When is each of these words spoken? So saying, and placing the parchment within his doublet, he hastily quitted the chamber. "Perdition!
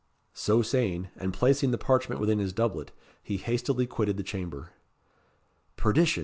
So 0.33 0.63
saying, 0.63 1.09
and 1.15 1.31
placing 1.31 1.69
the 1.69 1.77
parchment 1.77 2.19
within 2.19 2.39
his 2.39 2.53
doublet, 2.53 2.89
he 3.21 3.37
hastily 3.37 3.85
quitted 3.85 4.17
the 4.17 4.23
chamber. 4.23 4.71
"Perdition! 5.77 6.19